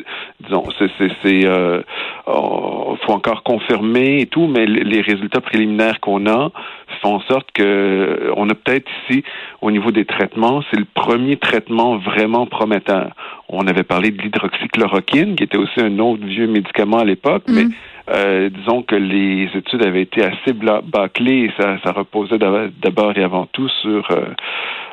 Disons, 0.40 0.64
c'est, 0.78 0.90
c'est, 1.22 1.46
euh, 1.46 1.82
oh, 2.26 2.96
faut 3.04 3.12
encore 3.12 3.42
confirmer 3.42 4.22
et 4.22 4.26
tout, 4.26 4.46
mais 4.46 4.64
les 4.66 5.00
résultats 5.02 5.40
préliminaires 5.40 6.00
qu'on 6.00 6.26
a 6.26 6.50
font 7.00 7.14
en 7.14 7.20
sorte 7.20 7.50
que 7.52 8.32
on 8.36 8.48
a 8.48 8.54
peut-être 8.54 8.88
ici, 9.08 9.22
au 9.60 9.70
niveau 9.70 9.90
des 9.90 10.04
traitements, 10.04 10.62
c'est 10.70 10.78
le 10.78 10.86
premier 10.94 11.36
traitement 11.36 11.96
vraiment 11.96 12.46
prometteur. 12.46 13.10
On 13.48 13.66
avait 13.66 13.82
parlé 13.82 14.10
de 14.10 14.22
l'hydroxychloroquine, 14.22 15.36
qui 15.36 15.44
était 15.44 15.58
aussi 15.58 15.80
un 15.80 15.98
autre 15.98 16.24
vieux 16.24 16.46
médicament 16.46 16.98
à 16.98 17.04
l'époque, 17.04 17.44
mais 17.48 17.64
mm. 17.64 17.72
euh, 18.10 18.50
disons 18.50 18.82
que 18.82 18.96
les 18.96 19.48
études 19.54 19.84
avaient 19.84 20.02
été 20.02 20.22
assez 20.22 20.52
bâclées 20.52 21.44
et 21.44 21.52
ça, 21.60 21.78
ça 21.84 21.92
reposait 21.92 22.38
d'abord 22.38 23.16
et 23.16 23.22
avant 23.22 23.46
tout 23.46 23.68
sur 23.82 24.08
euh, 24.10 24.24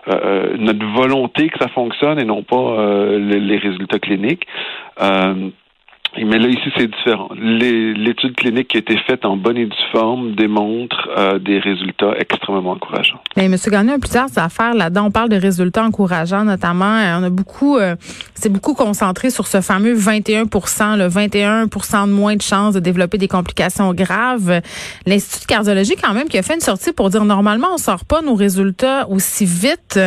euh, 0.10 0.58
notre 0.58 0.86
volonté 0.86 1.50
que 1.50 1.60
ça 1.60 1.68
fonctionne 1.70 2.20
et 2.20 2.26
non 2.26 2.44
pas 2.44 2.78
les 3.18 3.58
résultats 3.58 4.00
cliniques. 4.00 4.48
Mais 6.26 6.40
là, 6.40 6.48
ici, 6.48 6.72
c'est 6.76 6.88
différent. 6.88 7.30
L'étude 7.36 8.36
clinique 8.36 8.70
qui 8.70 8.78
a 8.78 8.80
été 8.80 8.98
faite 9.06 9.26
en 9.26 9.38
bonne 9.38 9.58
et 9.58 9.66
due 9.66 9.76
forme 9.92 10.34
démontre 10.36 11.10
euh, 11.16 11.38
des 11.38 11.60
résultats 11.60 12.14
extrêmement 12.18 12.72
encourageants. 12.72 13.20
Mais 13.36 13.46
M. 13.46 13.56
Gagnon 13.68 13.94
a 13.94 14.00
plusieurs 14.00 14.38
affaires 14.38 14.74
là-dedans. 14.74 15.06
On 15.08 15.12
parle 15.12 15.30
de 15.30 15.36
résultats 15.36 15.84
encourageants, 15.84 16.44
notamment. 16.44 16.86
Euh, 16.86 17.20
on 17.20 17.24
a 17.24 17.30
beaucoup, 17.30 17.78
euh, 17.78 17.96
c'est 18.34 18.52
beaucoup 18.52 18.74
concentré 18.74 19.30
sur 19.30 19.48
ce 19.48 19.62
fameux 19.62 19.96
21% 19.96 20.98
le 20.98 21.08
21% 21.08 22.08
de 22.08 22.12
moins 22.12 22.36
de 22.36 22.42
chances 22.42 22.74
de 22.74 22.80
développer 22.80 23.18
des 23.18 23.28
complications 23.28 23.94
graves. 23.94 24.62
L'Institut 25.06 25.46
de 25.46 25.48
cardiologie, 25.48 25.96
quand 26.02 26.14
même, 26.14 26.30
qui 26.30 26.38
a 26.38 26.42
fait 26.42 26.56
une 26.56 26.62
sortie 26.62 26.94
pour 26.94 27.10
dire 27.10 27.26
normalement, 27.26 27.68
on 27.74 27.78
sort 27.78 28.06
pas 28.06 28.22
nos 28.22 28.36
résultats 28.36 29.08
aussi 29.10 29.46
vite. 29.46 30.00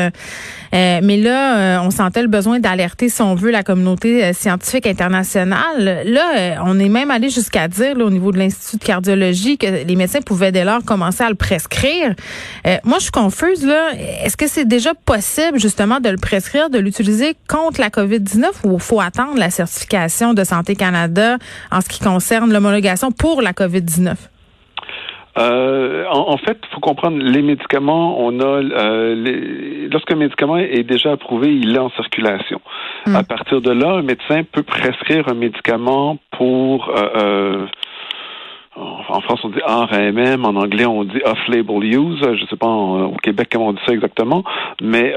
mais 0.73 1.17
là, 1.17 1.83
on 1.85 1.91
sentait 1.91 2.23
le 2.23 2.29
besoin 2.29 2.59
d'alerter, 2.59 3.09
si 3.09 3.23
on 3.23 3.35
veut, 3.35 3.51
la 3.51 3.63
communauté 3.63 4.33
scientifique 4.33 4.87
internationale 4.87 6.00
là, 6.05 6.33
euh, 6.37 6.55
on 6.65 6.79
est 6.79 6.89
même 6.89 7.11
allé 7.11 7.31
jusqu'à 7.31 7.69
dire 7.69 7.97
au 7.99 8.11
niveau 8.11 8.33
de 8.33 8.39
l'Institut 8.39 8.79
de 8.79 8.85
cardiologie 8.85 9.59
que 9.59 9.85
les 9.85 9.97
médecins 9.97 10.21
pouvaient 10.21 10.53
dès 10.53 10.65
lors 10.65 10.85
commencer 10.85 11.23
à 11.23 11.29
le 11.29 11.35
prescrire. 11.35 12.15
Euh, 12.67 12.77
moi, 12.85 12.99
je 12.99 13.05
suis 13.05 13.13
confuse. 13.13 13.65
là. 13.65 13.91
Est-ce 14.25 14.37
que 14.37 14.47
c'est 14.47 14.67
déjà 14.67 14.95
possible 14.95 15.59
justement 15.59 16.01
de 16.01 16.09
le 16.09 16.17
prescrire, 16.17 16.71
de 16.71 16.79
l'utiliser 16.79 17.37
contre 17.49 17.81
la 17.81 17.89
COVID-19 17.89 18.49
ou 18.65 18.79
faut 18.79 19.01
attendre 19.01 19.39
la 19.39 19.51
certification 19.51 20.35
de 20.35 20.45
Santé 20.45 20.77
Canada 20.77 21.39
en 21.71 21.81
ce 21.81 21.89
qui 21.89 22.01
concerne 22.01 22.53
l'homologation 22.53 23.13
pour 23.13 23.43
la 23.43 23.53
COVID-19? 23.53 24.15
Euh, 25.39 26.05
en, 26.11 26.37
fait, 26.39 26.59
il 26.63 26.75
faut 26.75 26.81
comprendre 26.81 27.19
les 27.19 27.43
médicaments. 27.43 28.21
On 28.21 28.41
a 28.41 28.45
euh, 28.45 29.89
lorsqu'un 29.91 30.17
médicament 30.17 30.57
est 30.57 30.83
déjà 30.83 31.13
approuvé, 31.13 31.55
il 31.55 31.75
est 31.75 31.79
en 31.79 31.91
circulation. 31.91 32.61
Hmm. 33.07 33.17
À 33.17 33.23
partir 33.23 33.61
de 33.61 33.71
là, 33.71 33.95
un 33.95 34.03
médecin 34.03 34.43
peut 34.51 34.63
prescrire 34.63 35.29
un 35.29 35.35
médicament 35.35 36.19
pour 36.33 36.93
euh, 36.97 37.67
en 38.77 39.21
France, 39.21 39.41
on 39.45 39.51
dit 39.51 39.61
RMM, 39.63 40.45
en 40.45 40.57
anglais, 40.57 40.87
on 40.87 41.05
dit 41.05 41.21
off-label 41.25 41.85
use. 41.85 42.21
Je 42.23 42.43
ne 42.43 42.47
sais 42.47 42.57
pas 42.57 42.69
au 42.69 43.17
Québec 43.23 43.49
comment 43.53 43.69
on 43.69 43.73
dit 43.73 43.81
ça 43.87 43.93
exactement, 43.93 44.43
mais 44.81 45.15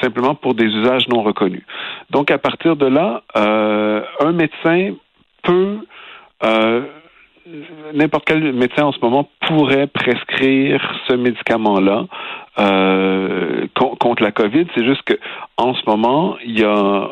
simplement 0.00 0.36
pour 0.36 0.54
des 0.54 0.66
usages 0.66 1.08
non 1.08 1.22
reconnus. 1.22 1.64
Donc, 2.10 2.30
à 2.30 2.38
partir 2.38 2.76
de 2.76 2.86
là, 2.86 3.22
un 3.34 4.32
médecin 4.32 4.92
peut 5.42 5.78
n'importe 7.92 8.24
quel 8.26 8.52
médecin 8.52 8.84
en 8.84 8.92
ce 8.92 8.98
moment 9.00 9.28
pourrait 9.46 9.86
prescrire 9.86 10.80
ce 11.08 11.14
médicament-là 11.14 12.06
euh, 12.58 13.66
contre 13.74 14.22
la 14.22 14.32
COVID. 14.32 14.66
C'est 14.74 14.84
juste 14.84 15.02
que 15.02 15.14
en 15.56 15.74
ce 15.74 15.82
moment, 15.86 16.36
il 16.44 16.58
y 16.58 16.64
a 16.64 17.08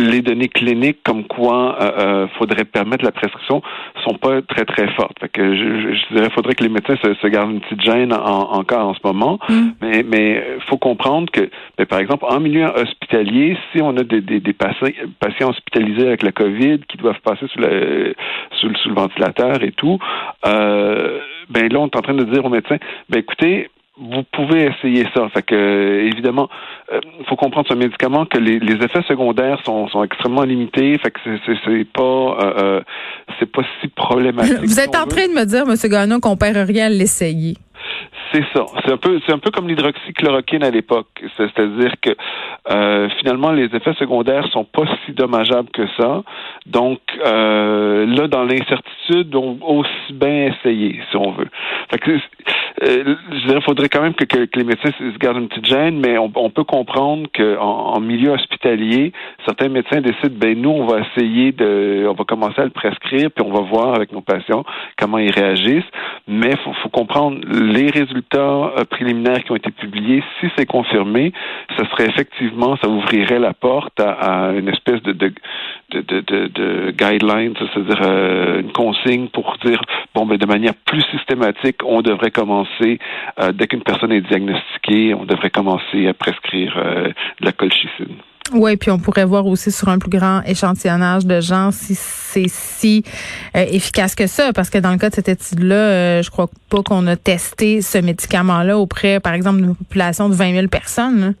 les 0.00 0.22
données 0.22 0.48
cliniques 0.48 1.02
comme 1.04 1.24
quoi 1.24 1.76
euh, 1.80 1.90
euh, 1.98 2.26
faudrait 2.38 2.64
permettre 2.64 3.04
la 3.04 3.12
prescription 3.12 3.62
sont 4.04 4.14
pas 4.14 4.42
très 4.42 4.64
très 4.64 4.88
fortes. 4.94 5.18
Fait 5.20 5.28
que 5.28 5.54
je, 5.54 5.94
je 5.94 6.14
dirais 6.14 6.30
faudrait 6.30 6.54
que 6.54 6.64
les 6.64 6.70
médecins 6.70 6.96
se, 6.96 7.26
gardent 7.28 7.52
une 7.52 7.60
petite 7.60 7.82
gêne 7.82 8.12
en, 8.12 8.52
encore 8.52 8.88
en 8.88 8.94
ce 8.94 9.00
moment. 9.04 9.38
Mm. 9.48 9.68
Mais 9.80 10.02
mais 10.02 10.44
faut 10.68 10.78
comprendre 10.78 11.30
que 11.30 11.48
ben, 11.78 11.86
par 11.86 11.98
exemple 11.98 12.24
en 12.28 12.40
milieu 12.40 12.64
hospitalier, 12.66 13.56
si 13.72 13.82
on 13.82 13.96
a 13.96 14.02
des, 14.02 14.20
des, 14.20 14.40
des 14.40 14.52
patients, 14.52 14.88
patients 15.18 15.50
hospitalisés 15.50 16.06
avec 16.06 16.22
la 16.22 16.32
COVID 16.32 16.80
qui 16.88 16.96
doivent 16.96 17.20
passer 17.22 17.46
sous, 17.52 17.60
le, 17.60 18.14
sous, 18.60 18.68
le 18.68 18.94
ventilateur 18.94 19.62
et 19.62 19.72
tout, 19.72 19.98
euh, 20.46 21.18
ben 21.48 21.72
là 21.72 21.80
on 21.80 21.86
est 21.86 21.96
en 21.96 22.02
train 22.02 22.14
de 22.14 22.24
dire 22.24 22.44
aux 22.44 22.50
médecins, 22.50 22.78
ben 23.08 23.18
écoutez 23.18 23.68
vous 24.00 24.22
pouvez 24.32 24.64
essayer 24.64 25.06
ça. 25.14 25.28
Fait 25.28 25.42
que 25.42 26.00
évidemment, 26.06 26.48
il 26.90 26.96
euh, 26.96 27.00
faut 27.28 27.36
comprendre 27.36 27.68
ce 27.68 27.74
médicament 27.74 28.24
que 28.24 28.38
les, 28.38 28.56
effets 28.56 29.02
secondaires 29.06 29.60
sont, 29.64 29.88
sont, 29.88 30.02
extrêmement 30.02 30.42
limités. 30.42 30.96
Fait 30.98 31.10
que 31.10 31.20
c'est 31.24 31.92
pas 31.92 32.02
euh, 32.02 32.52
euh, 32.58 32.80
c'est 33.38 33.50
pas 33.50 33.62
si 33.80 33.88
problématique. 33.88 34.58
Vous 34.62 34.80
êtes 34.80 34.96
en 34.96 35.06
train 35.06 35.28
de 35.28 35.34
me 35.34 35.44
dire, 35.44 35.64
M. 35.68 35.76
Gagnon, 35.90 36.20
qu'on 36.20 36.36
perd 36.36 36.56
rien 36.56 36.86
à 36.86 36.88
l'essayer. 36.88 37.56
C'est 38.32 38.44
ça. 38.54 38.64
C'est 38.84 38.92
un 38.92 38.96
peu, 38.96 39.20
c'est 39.26 39.32
un 39.32 39.38
peu 39.38 39.50
comme 39.50 39.66
l'hydroxychloroquine 39.66 40.62
à 40.62 40.70
l'époque. 40.70 41.08
C'est-à-dire 41.36 41.92
que 42.00 42.10
euh, 42.70 43.08
finalement, 43.18 43.50
les 43.50 43.64
effets 43.64 43.94
secondaires 43.94 44.46
sont 44.52 44.64
pas 44.64 44.84
si 45.04 45.12
dommageables 45.12 45.70
que 45.70 45.86
ça. 45.98 46.22
Donc 46.66 47.00
euh, 47.26 48.06
là, 48.06 48.28
dans 48.28 48.44
l'incertitude, 48.44 49.34
on 49.34 49.58
aussi 49.62 50.12
bien 50.12 50.52
essayer, 50.52 51.00
si 51.10 51.16
on 51.16 51.32
veut. 51.32 51.48
Fait 51.90 51.98
que, 51.98 52.18
euh, 52.82 53.16
je 53.30 53.46
dirais, 53.46 53.60
faudrait 53.62 53.88
quand 53.88 54.02
même 54.02 54.14
que, 54.14 54.24
que, 54.24 54.58
les 54.58 54.64
médecins 54.64 54.90
se 54.98 55.18
gardent 55.18 55.38
une 55.38 55.48
petite 55.48 55.66
gêne, 55.66 56.00
mais 56.00 56.18
on, 56.18 56.30
on 56.34 56.50
peut 56.50 56.64
comprendre 56.64 57.28
qu'en 57.34 57.94
en, 57.94 58.00
milieu 58.00 58.30
hospitalier, 58.30 59.12
certains 59.44 59.68
médecins 59.68 60.00
décident, 60.00 60.34
ben 60.36 60.60
nous, 60.60 60.70
on 60.70 60.86
va 60.86 61.00
essayer 61.00 61.52
de, 61.52 62.06
on 62.08 62.14
va 62.14 62.24
commencer 62.24 62.60
à 62.60 62.64
le 62.64 62.70
prescrire, 62.70 63.30
puis 63.30 63.44
on 63.44 63.52
va 63.52 63.60
voir 63.60 63.94
avec 63.94 64.12
nos 64.12 64.20
patients 64.20 64.64
comment 64.98 65.18
ils 65.18 65.30
réagissent. 65.30 65.90
Mais 66.28 66.56
faut, 66.64 66.72
faut 66.82 66.88
comprendre 66.88 67.38
les 67.46 67.90
résultats 67.90 68.38
euh, 68.78 68.84
préliminaires 68.88 69.42
qui 69.44 69.52
ont 69.52 69.56
été 69.56 69.70
publiés. 69.70 70.22
Si 70.40 70.46
c'est 70.56 70.66
confirmé, 70.66 71.32
ce 71.76 71.84
serait 71.86 72.06
effectivement, 72.06 72.76
ça 72.82 72.88
ouvrirait 72.88 73.38
la 73.38 73.52
porte 73.52 74.00
à, 74.00 74.52
une 74.56 74.68
espèce 74.68 75.02
de 75.02 75.12
de, 75.12 75.32
de, 75.90 76.20
de, 76.20 76.46
de 76.46 76.90
guideline, 76.92 77.54
c'est-à-dire 77.58 78.00
euh, 78.02 78.60
une 78.60 78.72
consigne 78.72 79.28
pour 79.28 79.56
dire 79.64 79.80
bon, 80.14 80.24
ben 80.24 80.36
de 80.36 80.46
manière 80.46 80.74
plus 80.86 81.02
systématique, 81.10 81.78
on 81.84 82.00
devrait 82.02 82.30
commencer 82.30 82.69
euh, 82.82 83.52
dès 83.52 83.66
qu'une 83.66 83.82
personne 83.82 84.12
est 84.12 84.20
diagnostiquée, 84.20 85.14
on 85.14 85.24
devrait 85.24 85.50
commencer 85.50 86.06
à 86.06 86.14
prescrire 86.14 86.74
de 86.76 87.44
la 87.44 87.52
colchicine. 87.52 88.16
Oui, 88.52 88.76
puis 88.76 88.90
on 88.90 88.98
pourrait 88.98 89.24
voir 89.24 89.46
aussi 89.46 89.70
sur 89.70 89.88
un 89.88 89.98
plus 89.98 90.10
grand 90.10 90.42
échantillonnage 90.42 91.24
de 91.24 91.40
gens 91.40 91.70
si 91.70 91.94
c'est 91.94 92.48
si 92.48 93.04
euh, 93.56 93.64
efficace 93.70 94.14
que 94.14 94.26
ça, 94.26 94.52
parce 94.52 94.70
que 94.70 94.78
dans 94.78 94.90
le 94.90 94.98
cas 94.98 95.10
de 95.10 95.14
cette 95.14 95.28
étude-là, 95.28 95.74
euh, 95.74 96.22
je 96.22 96.30
crois 96.30 96.48
pas 96.68 96.82
qu'on 96.82 97.06
a 97.06 97.16
testé 97.16 97.80
ce 97.80 97.98
médicament-là 97.98 98.78
auprès, 98.78 99.20
par 99.20 99.34
exemple, 99.34 99.60
d'une 99.60 99.76
population 99.76 100.28
de 100.28 100.34
20 100.34 100.52
000 100.52 100.68
personnes. 100.68 101.34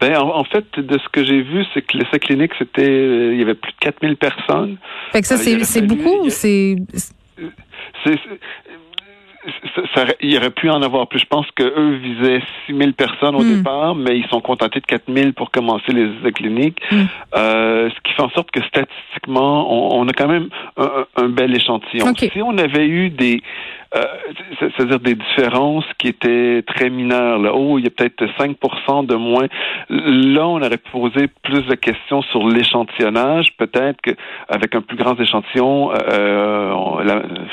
Ben, 0.00 0.16
en, 0.16 0.44
fait, 0.44 0.64
de 0.78 0.98
ce 0.98 1.08
que 1.12 1.24
j'ai 1.24 1.42
vu, 1.42 1.64
c'est 1.74 1.82
que 1.82 1.98
l'essai 1.98 2.18
clinique, 2.20 2.52
c'était, 2.58 2.88
euh, 2.88 3.34
il 3.34 3.38
y 3.38 3.42
avait 3.42 3.54
plus 3.54 3.72
de 3.72 3.78
4 3.80 3.96
000 4.00 4.14
personnes. 4.14 4.78
Fait 5.12 5.20
que 5.20 5.26
ça, 5.26 5.36
c'est 5.36 5.82
beaucoup 5.82 6.24
ou 6.24 6.30
c'est 6.30 6.76
ça, 9.94 10.04
il 10.20 10.36
aurait 10.36 10.50
pu 10.50 10.68
en 10.68 10.82
avoir 10.82 11.08
plus. 11.08 11.20
Je 11.20 11.26
pense 11.26 11.46
qu'eux 11.52 11.96
visaient 11.96 12.42
6 12.66 12.76
000 12.76 12.92
personnes 12.92 13.34
au 13.34 13.42
hmm. 13.42 13.56
départ, 13.56 13.94
mais 13.94 14.18
ils 14.18 14.26
sont 14.28 14.40
contentés 14.40 14.80
de 14.80 14.86
4 14.86 15.04
000 15.12 15.32
pour 15.32 15.50
commencer 15.50 15.92
les 15.92 16.08
essais 16.18 16.32
cliniques. 16.32 16.80
Hmm. 16.90 17.04
Euh, 17.36 17.90
ce 17.90 18.00
qui 18.02 18.12
fait 18.14 18.22
en 18.22 18.30
sorte 18.30 18.50
que 18.50 18.62
statistiquement, 18.64 19.96
on, 19.96 20.06
a 20.08 20.12
quand 20.12 20.28
même 20.28 20.48
un, 20.76 21.28
bel 21.28 21.54
échantillon. 21.54 22.14
Si 22.16 22.42
on 22.42 22.58
avait 22.58 22.86
eu 22.86 23.10
des 23.10 23.42
euh, 23.96 24.04
c'est-à-dire 24.60 25.00
des 25.00 25.16
différences 25.16 25.84
qui 25.98 26.08
étaient 26.08 26.62
très 26.64 26.90
mineures. 26.90 27.40
Là. 27.40 27.50
Oh, 27.52 27.76
il 27.76 27.84
y 27.84 27.88
a 27.88 27.90
peut-être 27.90 28.24
5% 28.38 29.04
de 29.04 29.16
moins. 29.16 29.48
Là, 29.88 30.46
on 30.46 30.62
aurait 30.62 30.80
posé 30.92 31.26
plus 31.42 31.66
de 31.66 31.74
questions 31.74 32.22
sur 32.22 32.46
l'échantillonnage. 32.46 33.48
Peut-être 33.58 34.00
qu'avec 34.00 34.74
un 34.76 34.80
plus 34.80 34.96
grand 34.96 35.18
échantillon, 35.18 35.90
euh, 35.90 36.72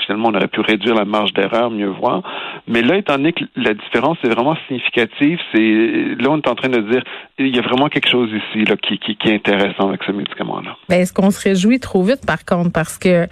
finalement, 0.06 0.29
on 0.29 0.36
aurait 0.36 0.48
pu 0.48 0.62
réduire 0.62 0.94
la 0.94 1.06
marge 1.06 1.34
d'erreur, 1.34 1.72
mieux 1.72 1.89
voir. 1.89 2.22
Mais 2.67 2.84
là, 2.84 2.98
étant 2.98 3.17
donné 3.17 3.34
que 3.34 3.44
la 3.56 3.74
différence 3.74 4.17
est 4.24 4.29
vraiment 4.29 4.56
significative, 4.67 5.39
c'est 5.51 6.15
là, 6.20 6.29
on 6.29 6.38
est 6.38 6.48
en 6.48 6.56
train 6.56 6.70
de 6.70 6.82
dire 6.82 7.03
il 7.39 7.56
y 7.56 7.60
a 7.60 7.63
vraiment 7.63 7.88
quelque 7.88 8.10
chose 8.10 8.29
ici 8.29 8.63
là, 8.65 8.75
qui, 8.77 9.00
qui, 9.00 9.15
qui 9.15 9.29
est 9.29 9.36
intéressant 9.36 9.89
avec 9.89 10.03
ce 10.03 10.12
médicament-là. 10.12 10.75
Ben, 10.88 11.01
est-ce 11.01 11.13
qu'on 11.13 11.32
se 11.32 11.41
réjouit 11.41 11.79
trop 11.79 12.03
vite, 12.03 12.25
par 12.27 12.46
contre, 12.46 12.72
parce 12.72 13.00
que, 13.00 13.27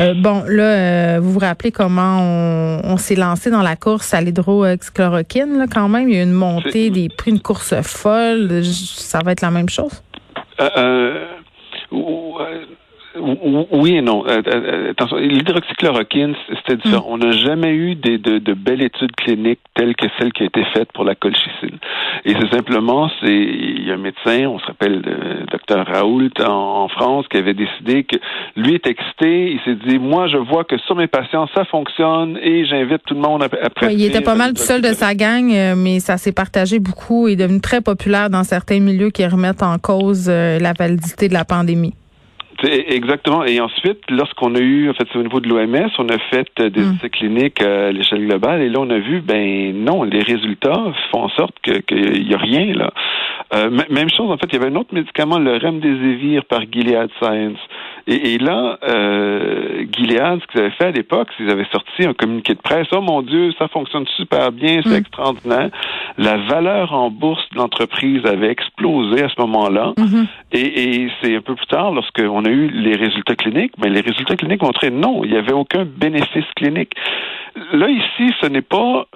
euh, 0.00 0.14
bon, 0.14 0.42
là, 0.46 1.20
vous 1.20 1.32
vous 1.32 1.38
rappelez 1.38 1.70
comment 1.70 2.18
on 2.20 2.45
on, 2.84 2.96
s'est 2.96 3.14
lancé 3.14 3.50
dans 3.50 3.62
la 3.62 3.76
course 3.76 4.14
à 4.14 4.20
l'hydroxychloroquine, 4.20 5.66
quand 5.72 5.88
même. 5.88 6.08
Il 6.08 6.16
y 6.16 6.18
a 6.18 6.22
une 6.22 6.32
montée 6.32 6.90
des 6.90 7.08
prix, 7.08 7.30
une 7.30 7.40
course 7.40 7.74
folle. 7.82 8.64
Ça 8.64 9.20
va 9.24 9.32
être 9.32 9.42
la 9.42 9.50
même 9.50 9.68
chose? 9.68 10.02
Euh, 10.60 10.70
euh, 10.76 11.26
oui 13.72 13.96
et 13.96 14.02
non. 14.02 14.24
Euh, 14.26 14.42
euh, 14.46 14.90
attention, 14.90 15.16
l'hydroxychloroquine, 15.16 16.34
c'était 16.48 16.76
différent. 16.76 17.10
Mm. 17.10 17.12
On 17.12 17.18
n'a 17.18 17.30
jamais 17.32 17.72
eu 17.72 17.94
des, 17.94 18.18
de, 18.18 18.38
de, 18.38 18.54
belles 18.54 18.82
études 18.82 19.14
cliniques 19.16 19.60
telles 19.74 19.94
que 19.94 20.06
celle 20.18 20.32
qui 20.32 20.42
a 20.42 20.46
été 20.46 20.64
faite 20.74 20.90
pour 20.92 21.04
la 21.04 21.14
colchicine. 21.14 21.78
Et 22.24 22.34
c'est 22.34 22.54
simplement, 22.54 23.10
c'est 23.20 23.32
il 23.32 23.86
y 23.86 23.90
a 23.90 23.94
un 23.94 23.98
médecin, 23.98 24.46
on 24.46 24.58
se 24.58 24.66
rappelle 24.66 25.00
le 25.00 25.46
docteur 25.50 25.86
Raoult 25.86 26.30
en, 26.46 26.88
France, 26.88 27.26
qui 27.30 27.36
avait 27.36 27.54
décidé 27.54 28.04
que 28.04 28.16
lui 28.56 28.74
est 28.74 28.86
excité. 28.86 29.52
Il 29.52 29.60
s'est 29.64 29.78
dit, 29.86 29.98
moi, 29.98 30.28
je 30.28 30.38
vois 30.38 30.64
que 30.64 30.78
sur 30.78 30.96
mes 30.96 31.06
patients, 31.06 31.48
ça 31.54 31.64
fonctionne 31.64 32.38
et 32.42 32.64
j'invite 32.66 33.02
tout 33.06 33.14
le 33.14 33.20
monde 33.20 33.42
à, 33.42 33.46
à 33.46 33.90
Il 33.90 34.04
était 34.04 34.20
pas 34.20 34.34
mal 34.34 34.54
tout 34.54 34.62
seul 34.62 34.82
de 34.82 34.92
sa 34.92 35.14
gang, 35.14 35.52
euh, 35.52 35.74
mais 35.76 36.00
ça 36.00 36.16
s'est 36.16 36.32
partagé 36.32 36.78
beaucoup 36.78 37.28
et 37.28 37.32
est 37.32 37.36
devenu 37.36 37.60
très 37.60 37.80
populaire 37.80 38.30
dans 38.30 38.44
certains 38.44 38.80
milieux 38.80 39.10
qui 39.10 39.26
remettent 39.26 39.62
en 39.62 39.78
cause 39.78 40.28
la 40.28 40.72
validité 40.72 41.28
de 41.28 41.34
la 41.34 41.44
pandémie. 41.44 41.94
Exactement. 42.62 43.44
Et 43.44 43.60
ensuite, 43.60 44.00
lorsqu'on 44.10 44.54
a 44.54 44.60
eu, 44.60 44.88
en 44.90 44.94
fait, 44.94 45.06
c'est 45.12 45.18
au 45.18 45.22
niveau 45.22 45.40
de 45.40 45.48
l'OMS, 45.48 45.90
on 45.98 46.08
a 46.08 46.18
fait 46.30 46.48
euh, 46.60 46.70
des 46.70 46.80
hmm. 46.80 46.94
essais 46.96 47.10
cliniques 47.10 47.62
euh, 47.62 47.88
à 47.88 47.92
l'échelle 47.92 48.26
globale, 48.26 48.62
et 48.62 48.68
là, 48.68 48.80
on 48.80 48.90
a 48.90 48.98
vu, 48.98 49.20
ben 49.20 49.74
non, 49.74 50.04
les 50.04 50.22
résultats 50.22 50.84
font 51.10 51.24
en 51.24 51.28
sorte 51.30 51.54
que 51.62 51.78
qu'il 51.78 52.28
y 52.28 52.34
a 52.34 52.38
rien 52.38 52.72
là. 52.74 52.92
Euh, 53.54 53.70
même 53.90 54.10
chose, 54.10 54.30
en 54.30 54.38
fait, 54.38 54.46
il 54.48 54.54
y 54.54 54.56
avait 54.56 54.72
un 54.72 54.76
autre 54.76 54.94
médicament, 54.94 55.38
le 55.38 55.56
Remdesivir 55.58 56.44
par 56.46 56.62
Gilead 56.70 57.10
Science. 57.20 57.58
Et, 58.06 58.34
et 58.34 58.38
là, 58.38 58.78
euh, 58.84 59.84
Gilead, 59.92 60.40
ce 60.40 60.46
qu'ils 60.46 60.60
avaient 60.60 60.70
fait 60.70 60.84
à 60.84 60.90
l'époque, 60.92 61.28
c'est 61.30 61.44
qu'ils 61.44 61.52
avaient 61.52 61.66
sorti 61.72 62.04
un 62.04 62.14
communiqué 62.14 62.54
de 62.54 62.60
presse. 62.60 62.86
Oh 62.92 63.00
mon 63.00 63.22
Dieu, 63.22 63.52
ça 63.58 63.66
fonctionne 63.68 64.06
super 64.16 64.52
bien, 64.52 64.80
c'est 64.84 64.90
hmm. 64.90 64.94
extraordinaire. 64.94 65.70
La 66.16 66.36
valeur 66.36 66.92
en 66.92 67.10
bourse 67.10 67.42
de 67.52 67.58
l'entreprise 67.58 68.24
avait 68.24 68.50
explosé 68.50 69.24
à 69.24 69.28
ce 69.28 69.40
moment-là. 69.40 69.92
Hmm. 69.98 70.24
Et, 70.52 71.02
et 71.02 71.08
c'est 71.20 71.36
un 71.36 71.40
peu 71.40 71.56
plus 71.56 71.66
tard, 71.66 71.92
lorsqu'on 71.92 72.44
a 72.44 72.48
eu 72.48 72.68
les 72.68 72.94
résultats 72.96 73.34
cliniques, 73.34 73.72
mais 73.82 73.88
les 73.88 74.02
résultats 74.02 74.36
cliniques 74.36 74.62
montraient 74.62 74.90
non, 74.90 75.24
il 75.24 75.32
n'y 75.32 75.36
avait 75.36 75.52
aucun 75.52 75.84
bénéfice 75.84 76.46
clinique. 76.54 76.94
Là, 77.72 77.88
ici, 77.88 78.34
ce 78.40 78.46
n'est 78.46 78.60
pas 78.60 79.06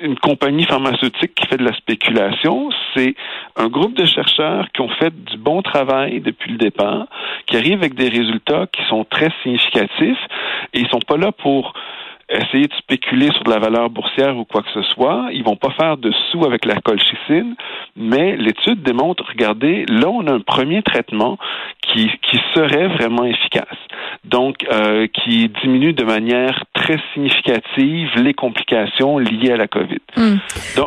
une 0.00 0.16
compagnie 0.16 0.64
pharmaceutique 0.64 1.34
qui 1.34 1.46
fait 1.46 1.56
de 1.56 1.64
la 1.64 1.74
spéculation, 1.74 2.70
c'est 2.94 3.14
un 3.56 3.66
groupe 3.66 3.94
de 3.94 4.06
chercheurs 4.06 4.68
qui 4.72 4.80
ont 4.80 4.88
fait 4.88 5.12
du 5.12 5.36
bon 5.36 5.60
travail 5.60 6.20
depuis 6.20 6.52
le 6.52 6.58
départ, 6.58 7.06
qui 7.46 7.56
arrivent 7.56 7.80
avec 7.80 7.94
des 7.94 8.08
résultats 8.08 8.29
qui 8.72 8.82
sont 8.88 9.04
très 9.04 9.30
significatifs 9.42 10.18
et 10.72 10.80
ils 10.80 10.88
sont 10.88 11.00
pas 11.00 11.16
là 11.16 11.32
pour 11.32 11.74
essayer 12.30 12.68
de 12.68 12.74
spéculer 12.74 13.28
sur 13.32 13.42
de 13.44 13.50
la 13.50 13.58
valeur 13.58 13.90
boursière 13.90 14.36
ou 14.36 14.44
quoi 14.44 14.62
que 14.62 14.70
ce 14.72 14.82
soit. 14.94 15.28
Ils 15.32 15.42
vont 15.42 15.56
pas 15.56 15.70
faire 15.70 15.96
de 15.96 16.12
sous 16.30 16.44
avec 16.44 16.64
la 16.64 16.76
colchicine, 16.80 17.56
mais 17.96 18.36
l'étude 18.36 18.82
démontre, 18.82 19.24
regardez, 19.28 19.84
là, 19.88 20.08
on 20.08 20.26
a 20.26 20.32
un 20.32 20.40
premier 20.40 20.82
traitement 20.82 21.38
qui, 21.82 22.10
qui 22.22 22.38
serait 22.54 22.88
vraiment 22.88 23.24
efficace. 23.24 23.66
Donc, 24.24 24.64
euh, 24.72 25.08
qui 25.08 25.50
diminue 25.62 25.92
de 25.92 26.04
manière 26.04 26.64
très 26.74 26.98
significative 27.14 28.08
les 28.16 28.34
complications 28.34 29.18
liées 29.18 29.52
à 29.52 29.56
la 29.56 29.66
COVID. 29.66 30.00
Hmm. 30.16 30.36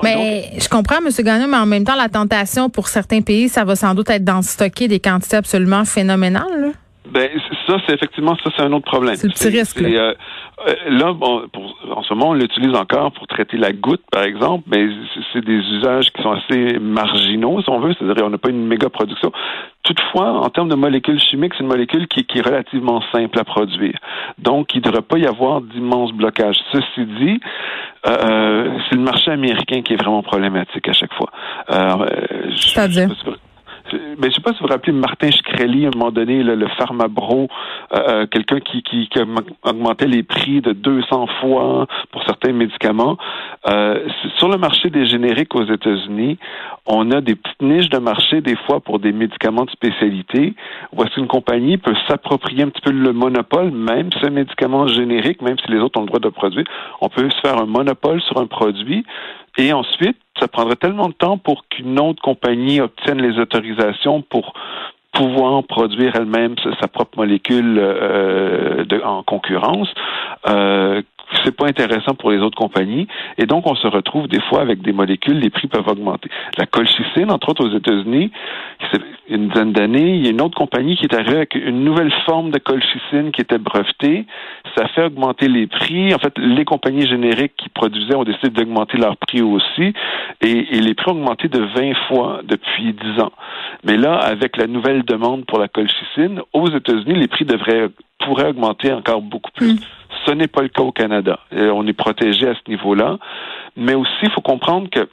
mais 0.04 0.44
je 0.58 0.70
comprends, 0.70 0.98
M. 0.98 1.10
Gagnon, 1.20 1.48
mais 1.48 1.58
en 1.58 1.66
même 1.66 1.84
temps, 1.84 1.96
la 1.96 2.10
tentation 2.10 2.70
pour 2.70 2.88
certains 2.88 3.22
pays, 3.22 3.50
ça 3.50 3.66
va 3.66 3.76
sans 3.76 3.96
doute 3.96 4.10
être 4.10 4.24
d'en 4.24 4.42
stocker 4.42 4.88
des 4.88 5.00
quantités 5.00 5.38
absolument 5.38 5.84
phénoménales. 5.84 6.62
Là. 6.62 6.68
Ben 7.14 7.30
ça, 7.68 7.78
c'est 7.86 7.94
effectivement 7.94 8.36
ça, 8.44 8.50
c'est 8.58 8.64
un 8.64 8.72
autre 8.74 8.86
problème. 8.86 9.16
C'est 9.16 9.28
le 9.28 9.34
petit 9.34 9.50
risque. 9.50 9.80
Euh, 9.82 10.16
euh, 10.68 10.74
là, 10.88 11.14
bon, 11.14 11.44
pour, 11.54 11.78
en 11.96 12.02
ce 12.02 12.12
moment, 12.14 12.30
on 12.30 12.34
l'utilise 12.34 12.76
encore 12.76 13.12
pour 13.12 13.28
traiter 13.28 13.58
la 13.58 13.72
goutte, 13.72 14.02
par 14.12 14.24
exemple, 14.24 14.64
mais 14.68 14.88
c'est 15.32 15.46
des 15.46 15.60
usages 15.60 16.12
qui 16.12 16.24
sont 16.24 16.32
assez 16.32 16.80
marginaux, 16.80 17.62
si 17.62 17.70
on 17.70 17.80
veut, 17.80 17.94
c'est-à-dire 18.00 18.26
on 18.26 18.32
n'a 18.32 18.40
pas 18.40 18.50
une 18.50 18.66
méga 18.66 18.90
production. 18.90 19.32
Toutefois, 19.84 20.44
en 20.44 20.50
termes 20.50 20.70
de 20.70 20.76
molécules 20.76 21.20
chimiques, 21.20 21.54
c'est 21.56 21.64
une 21.64 21.70
molécule 21.70 22.08
qui, 22.08 22.24
qui, 22.26 22.40
est 22.40 22.46
relativement 22.46 23.04
simple 23.12 23.38
à 23.38 23.44
produire. 23.44 24.00
Donc, 24.40 24.74
il 24.74 24.80
ne 24.80 24.84
devrait 24.84 25.02
pas 25.04 25.20
y 25.20 25.28
avoir 25.28 25.62
d'immenses 25.62 26.14
blocages. 26.14 26.58
Ceci 26.72 27.06
dit, 27.20 27.40
euh, 28.08 28.80
c'est 28.90 28.96
le 28.96 29.04
marché 29.04 29.30
américain 29.30 29.84
qui 29.84 29.94
est 29.94 29.98
vraiment 29.98 30.24
problématique 30.24 30.88
à 30.88 30.94
chaque 30.94 31.14
fois. 31.14 31.30
Euh? 31.70 32.06
Mais 33.94 34.16
ben, 34.18 34.32
je 34.32 34.36
sais 34.36 34.42
pas 34.42 34.52
si 34.52 34.60
vous 34.60 34.68
vous 34.68 34.74
rappelez 34.74 34.94
Martin 34.94 35.32
Shkreli, 35.32 35.86
à 35.86 35.90
un 35.90 35.92
moment 35.98 36.12
donné, 36.12 36.44
le, 36.44 36.56
le 36.56 36.68
pharmabro, 36.78 37.48
euh, 37.94 37.98
euh, 37.98 38.28
quelqu'un 38.28 38.60
qui, 38.60 38.84
qui, 38.84 39.08
qui, 39.08 39.20
augmentait 39.64 40.08
les 40.08 40.24
prix 40.24 40.62
de 40.62 40.74
200 40.74 41.28
fois 41.40 41.88
pour 42.12 42.24
certains 42.24 42.54
médicaments. 42.54 43.18
Euh, 43.68 44.08
sur 44.38 44.50
le 44.50 44.58
marché 44.58 44.90
des 44.90 45.06
génériques 45.06 45.56
aux 45.56 45.66
États-Unis, 45.66 46.38
on 46.86 47.12
a 47.12 47.22
des 47.22 47.36
petites 47.36 47.62
niches 47.62 47.90
de 47.90 48.00
marché 48.00 48.42
des 48.42 48.56
fois 48.68 48.80
pour 48.80 49.00
des 49.00 49.12
médicaments 49.12 49.66
de 49.66 49.72
spécialité 49.72 50.54
est-ce 51.04 51.16
qu'une 51.16 51.28
compagnie 51.28 51.78
peut 51.78 51.96
s'approprier 52.08 52.64
un 52.64 52.70
petit 52.70 52.82
peu 52.82 52.92
le 52.92 53.14
monopole, 53.14 53.72
même 53.72 54.10
ce 54.22 54.28
médicament 54.28 54.88
générique, 54.88 55.42
même 55.42 55.58
si 55.64 55.72
les 55.72 55.80
autres 55.80 56.00
ont 56.00 56.04
le 56.04 56.08
droit 56.08 56.20
de 56.20 56.30
produire. 56.30 56.66
On 57.02 57.10
peut 57.10 57.30
se 57.30 57.40
faire 57.42 57.62
un 57.62 57.66
monopole 57.66 58.22
sur 58.22 58.38
un 58.38 58.48
produit 58.48 59.06
et 59.58 59.74
ensuite, 59.74 60.18
ça 60.40 60.48
prendrait 60.48 60.76
tellement 60.76 61.10
de 61.10 61.14
temps 61.14 61.38
pour 61.38 61.68
qu'une 61.68 62.00
autre 62.00 62.22
compagnie 62.22 62.82
obtienne 62.82 63.22
les 63.22 63.40
autorisations 63.40 64.22
pour 64.22 64.54
pouvoir 65.14 65.64
produire 65.64 66.16
elle-même 66.16 66.56
sa 66.82 66.88
propre 66.88 67.20
molécule 67.20 67.78
euh, 67.80 68.84
en 69.04 69.22
concurrence, 69.22 69.88
euh, 70.50 71.02
c'est 71.44 71.56
pas 71.56 71.68
intéressant 71.68 72.14
pour 72.14 72.32
les 72.32 72.40
autres 72.40 72.58
compagnies. 72.58 73.08
Et 73.38 73.46
donc, 73.46 73.68
on 73.68 73.76
se 73.76 73.88
retrouve 73.88 74.28
des 74.28 74.42
fois 74.42 74.62
avec 74.62 74.82
des 74.82 74.94
molécules, 74.94 75.40
les 75.40 75.50
prix 75.50 75.68
peuvent 75.68 75.88
augmenter. 75.88 76.30
La 76.58 76.66
colchicine, 76.66 77.32
entre 77.32 77.50
autres 77.50 77.66
aux 77.66 77.76
États-Unis, 77.76 78.32
une 79.30 79.48
dizaine 79.48 79.72
d'années, 79.72 80.16
il 80.16 80.24
y 80.24 80.28
a 80.28 80.32
une 80.32 80.42
autre 80.42 80.58
compagnie 80.58 80.96
qui 80.96 81.06
est 81.06 81.16
arrivée 81.16 81.38
avec 81.38 81.56
une 81.56 81.84
nouvelle 81.84 82.12
forme 82.26 82.52
de 82.52 82.60
colchicine 82.60 83.32
qui 83.32 83.42
était 83.42 83.58
brevetée. 83.58 84.26
Ça 84.78 84.88
fait 84.90 85.06
augmenter 85.06 85.48
les 85.48 85.68
prix. 85.68 86.14
En 86.14 86.20
fait, 86.20 86.38
les 86.38 86.66
compagnies 86.66 87.08
génériques 87.08 87.56
qui 87.58 87.70
produisaient 87.70 88.16
ont 88.16 88.24
décidé 88.24 88.50
d'augmenter 88.50 88.98
leurs 88.98 89.18
prix 89.18 89.42
aussi. 89.42 89.94
Et, 90.42 90.76
et, 90.76 90.82
les 90.82 90.94
prix 90.94 91.12
ont 91.12 91.16
augmenté 91.16 91.48
de 91.48 91.60
20 91.60 91.94
fois 92.08 92.42
depuis 92.44 92.94
10 92.94 93.22
ans. 93.22 93.32
Mais 93.84 93.98
là, 93.98 94.16
avec 94.16 94.58
la 94.58 94.68
nouvelle 94.68 95.04
demande 95.04 95.46
pour 95.46 95.60
la 95.60 95.68
colchicine, 95.68 96.42
aux 96.54 96.68
États-Unis, 96.68 97.16
les 97.16 97.28
prix 97.28 97.46
devraient 97.46 97.90
pourraient 98.26 98.50
augmenter 98.50 98.92
encore 98.92 99.22
beaucoup 99.22 99.52
plus. 99.52 99.74
Mm. 99.74 99.80
Ce 100.26 100.32
n'est 100.32 100.48
pas 100.48 100.62
le 100.62 100.70
cas 100.70 100.84
au 100.84 100.92
Canada. 100.92 101.40
On 101.52 101.86
est 101.88 101.94
protégé 101.94 102.48
à 102.48 102.54
ce 102.54 102.70
niveau-là. 102.70 103.18
Mais 103.76 103.96
aussi, 103.96 104.12
il 104.22 104.32
faut 104.32 104.42
comprendre 104.42 104.90
que 104.90 105.10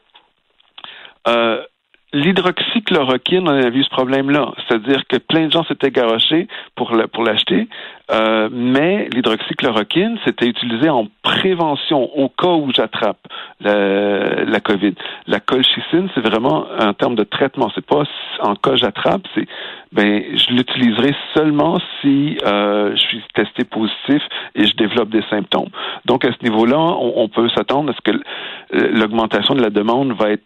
euh, 1.29 1.63
L'hydroxychloroquine, 2.13 3.49
on 3.49 3.53
a 3.53 3.71
vu 3.71 3.85
ce 3.85 3.91
problème-là. 3.91 4.53
C'est-à-dire 4.67 5.07
que 5.09 5.17
plein 5.17 5.47
de 5.47 5.53
gens 5.53 5.63
s'étaient 5.65 5.93
garochés 5.93 6.49
pour 6.75 6.93
l'acheter, 6.93 7.69
euh, 8.11 8.49
mais 8.51 9.09
l'hydroxychloroquine, 9.15 10.19
c'était 10.25 10.47
utilisé 10.47 10.89
en 10.89 11.07
prévention 11.23 12.11
au 12.19 12.29
cas 12.29 12.49
où 12.49 12.73
j'attrape 12.75 13.19
la, 13.61 14.61
COVID. 14.61 14.95
La 15.29 15.39
colchicine, 15.39 16.09
c'est 16.15 16.21
vraiment 16.21 16.67
un 16.77 16.93
terme 16.95 17.15
de 17.15 17.23
traitement. 17.23 17.71
C'est 17.77 17.87
pas 17.87 18.03
en 18.41 18.57
cas 18.57 18.75
j'attrape, 18.75 19.23
c'est 19.35 19.47
ben 19.93 20.23
je 20.37 20.53
l'utiliserai 20.53 21.15
seulement 21.35 21.79
si 22.01 22.39
euh, 22.45 22.93
je 22.97 23.01
suis 23.01 23.23
testé 23.35 23.65
positif 23.65 24.23
et 24.57 24.67
je 24.67 24.75
développe 24.75 25.11
des 25.11 25.23
symptômes. 25.31 25.69
Donc 26.07 26.25
à 26.25 26.33
ce 26.33 26.45
niveau-là, 26.45 26.79
on 26.79 27.29
peut 27.29 27.49
s'attendre 27.51 27.93
à 27.93 27.95
ce 27.95 28.01
que 28.01 28.21
l'augmentation 28.73 29.55
de 29.55 29.63
la 29.63 29.71
demande 29.71 30.13
va 30.13 30.31
être 30.31 30.45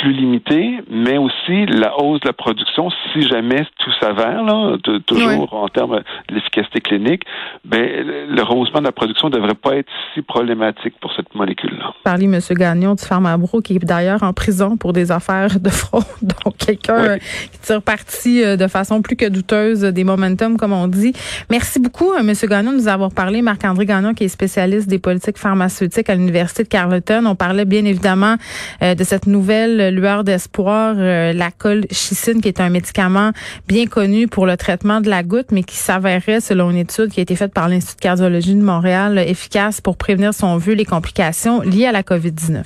plus 0.00 0.12
limité, 0.12 0.78
mais 0.90 1.18
aussi 1.18 1.66
la 1.66 1.98
hausse 1.98 2.20
de 2.20 2.26
la 2.26 2.32
production, 2.32 2.90
si 3.12 3.22
jamais 3.22 3.66
tout 3.78 3.90
s'avère, 4.00 4.42
là, 4.42 4.76
toujours 5.06 5.54
en 5.54 5.68
termes 5.68 6.02
de 6.28 6.34
l'efficacité 6.34 6.80
clinique, 6.80 7.22
ben, 7.64 8.06
le 8.28 8.42
rehaussement 8.42 8.80
de 8.80 8.86
la 8.86 8.92
production 8.92 9.28
ne 9.28 9.34
devrait 9.34 9.54
pas 9.54 9.76
être 9.76 9.88
si 10.14 10.22
problématique 10.22 10.94
pour 11.00 11.12
cette 11.14 11.34
molécule-là. 11.34 11.94
Parlez, 12.04 12.26
M. 12.26 12.38
Gagnon 12.50 12.94
du 12.94 13.04
Pharmabro, 13.04 13.60
qui 13.60 13.74
est 13.74 13.84
d'ailleurs 13.84 14.22
en 14.22 14.32
prison 14.32 14.76
pour 14.76 14.92
des 14.92 15.10
affaires 15.12 15.58
de 15.60 15.70
fraude, 15.70 16.04
donc 16.44 16.56
quelqu'un 16.58 17.18
qui 17.52 17.58
tire 17.60 17.82
parti 17.82 18.42
euh, 18.42 18.56
de 18.56 18.66
façon 18.66 19.02
plus 19.02 19.16
que 19.16 19.26
douteuse 19.26 19.80
des 19.80 20.04
momentum, 20.04 20.56
comme 20.56 20.72
on 20.72 20.88
dit. 20.88 21.12
Merci 21.50 21.80
beaucoup, 21.80 22.12
euh, 22.12 22.20
M. 22.20 22.32
Gagnon, 22.48 22.72
de 22.72 22.76
nous 22.76 22.88
avoir 22.88 23.12
parlé. 23.12 23.42
Marc-André 23.42 23.86
Gagnon, 23.86 24.14
qui 24.14 24.24
est 24.24 24.28
spécialiste 24.28 24.88
des 24.88 24.98
politiques 24.98 25.38
pharmaceutiques 25.38 26.10
à 26.10 26.14
l'Université 26.14 26.62
de 26.64 26.68
Carleton. 26.68 27.24
On 27.26 27.34
parlait 27.34 27.64
bien 27.64 27.84
évidemment 27.84 28.36
euh, 28.82 28.94
de 28.94 29.04
cette 29.04 29.26
nouvelle 29.26 29.85
lueur 29.90 30.24
d'espoir, 30.24 30.94
euh, 30.98 31.32
la 31.32 31.50
colchicine, 31.50 32.40
qui 32.40 32.48
est 32.48 32.60
un 32.60 32.70
médicament 32.70 33.32
bien 33.68 33.86
connu 33.86 34.28
pour 34.28 34.46
le 34.46 34.56
traitement 34.56 35.00
de 35.00 35.08
la 35.08 35.22
goutte, 35.22 35.52
mais 35.52 35.62
qui 35.62 35.76
s'avérait, 35.76 36.40
selon 36.40 36.70
une 36.70 36.78
étude 36.78 37.10
qui 37.10 37.20
a 37.20 37.22
été 37.22 37.36
faite 37.36 37.52
par 37.52 37.68
l'Institut 37.68 37.96
de 37.96 38.02
cardiologie 38.02 38.54
de 38.54 38.62
Montréal, 38.62 39.18
efficace 39.18 39.80
pour 39.80 39.96
prévenir, 39.96 40.34
son 40.34 40.56
vu, 40.56 40.74
les 40.74 40.84
complications 40.84 41.60
liées 41.62 41.86
à 41.86 41.92
la 41.92 42.02
COVID-19. 42.02 42.62